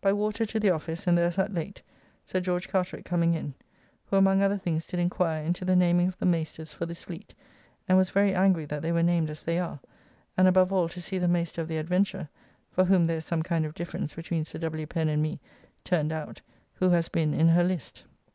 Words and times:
By 0.00 0.10
water 0.10 0.46
to 0.46 0.58
the 0.58 0.70
office, 0.70 1.06
and 1.06 1.18
there 1.18 1.30
sat 1.30 1.52
late, 1.52 1.82
Sir 2.24 2.40
George 2.40 2.66
Carteret 2.66 3.04
coming 3.04 3.34
in, 3.34 3.52
who 4.06 4.16
among 4.16 4.42
other 4.42 4.56
things 4.56 4.86
did 4.86 4.98
inquire 4.98 5.44
into 5.44 5.66
the 5.66 5.76
naming 5.76 6.08
of 6.08 6.16
the 6.16 6.24
maisters 6.24 6.72
for 6.72 6.86
this 6.86 7.02
fleet, 7.02 7.34
and 7.86 7.98
was 7.98 8.08
very 8.08 8.34
angry 8.34 8.64
that 8.64 8.80
they 8.80 8.90
were 8.90 9.02
named 9.02 9.28
as 9.28 9.44
they 9.44 9.58
are, 9.58 9.78
and 10.34 10.48
above 10.48 10.72
all 10.72 10.88
to 10.88 11.02
see 11.02 11.18
the 11.18 11.28
maister 11.28 11.60
of 11.60 11.68
the 11.68 11.76
Adventure 11.76 12.26
(for 12.70 12.86
whom 12.86 13.04
there 13.04 13.18
is 13.18 13.26
some 13.26 13.42
kind 13.42 13.66
of 13.66 13.74
difference 13.74 14.14
between 14.14 14.46
Sir 14.46 14.58
W. 14.60 14.86
Pen 14.86 15.10
and 15.10 15.20
me) 15.22 15.40
turned 15.84 16.10
out, 16.10 16.40
who 16.72 16.88
has 16.88 17.10
been 17.10 17.34
in 17.34 17.48
her 17.48 17.62
list. 17.62 18.06